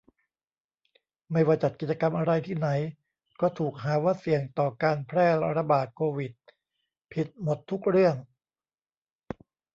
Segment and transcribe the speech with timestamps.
[1.31, 2.69] ไม่ว่าจัดกิจกรรมอะไรที่ไหน
[3.41, 5.27] ก็ถูกหาว่าเสี่ยงต่อการแพร่
[5.57, 6.31] ระบาดโควิด
[7.13, 8.15] ผิดหมดทุกเรื่อง